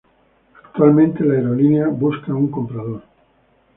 Actualmente 0.65 1.23
la 1.23 1.35
aerolínea 1.35 1.87
Busca 1.89 2.33
un 2.33 2.47
comprador. 2.49 3.03